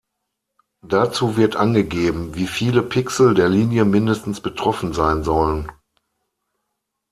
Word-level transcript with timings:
Dazu 0.81 1.37
wird 1.37 1.55
angegeben, 1.55 2.33
wie 2.33 2.47
viele 2.47 2.81
Pixel 2.81 3.35
der 3.35 3.47
Linie 3.49 3.85
mindestens 3.85 4.41
betroffen 4.41 4.93
sein 4.93 5.23
sollen. 5.23 5.71